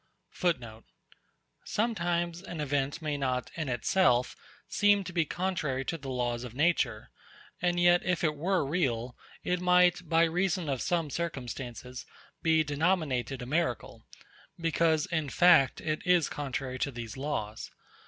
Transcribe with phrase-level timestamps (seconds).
[1.63, 4.35] Sometimes an event may not, in itself,
[4.67, 7.11] seem to be contrary to the laws of nature,
[7.61, 12.07] and yet, if it were real, it might, by reason of some circumstances,
[12.41, 14.01] be denominated a miracle;
[14.59, 17.69] because, in fact, it is contrary to these laws.